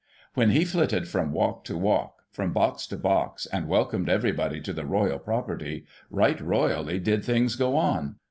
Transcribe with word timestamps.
When 0.33 0.49
he 0.49 0.65
flitted 0.65 1.07
from 1.07 1.31
walk 1.31 1.63
to 1.65 1.77
walk, 1.77 2.23
from 2.31 2.53
box 2.53 2.87
to 2.87 2.97
box, 2.97 3.45
and 3.45 3.67
welcomed 3.67 4.09
everybody 4.09 4.59
to 4.61 4.73
the 4.73 4.83
* 4.83 4.83
Royal 4.83 5.19
property,' 5.19 5.85
right 6.09 6.41
royally 6.41 6.97
did 6.97 7.23
things 7.23 7.55
go 7.55 7.77
on 7.77 8.15